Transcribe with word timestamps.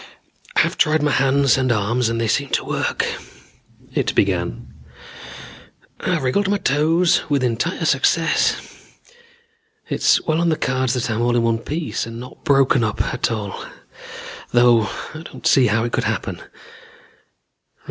"I've 0.55 0.79
tried 0.79 1.03
my 1.03 1.11
hands 1.11 1.59
and 1.59 1.71
arms 1.71 2.09
and 2.09 2.19
they 2.19 2.27
seem 2.27 2.49
to 2.53 2.65
work," 2.65 3.05
it 3.93 4.15
began. 4.15 4.73
"I've 5.99 6.23
wiggled 6.23 6.49
my 6.49 6.57
toes 6.57 7.21
with 7.29 7.43
entire 7.43 7.85
success. 7.85 8.55
It's 9.89 10.19
well 10.25 10.41
on 10.41 10.49
the 10.49 10.55
cards 10.57 10.95
that 10.95 11.11
I'm 11.11 11.21
all 11.21 11.35
in 11.35 11.43
one 11.43 11.59
piece 11.59 12.07
and 12.07 12.19
not 12.19 12.43
broken 12.43 12.83
up 12.83 12.99
at 12.99 13.29
all, 13.31 13.63
though 14.51 14.89
I 15.13 15.21
don't 15.21 15.45
see 15.45 15.67
how 15.67 15.83
it 15.83 15.91
could 15.91 16.05
happen. 16.05 16.41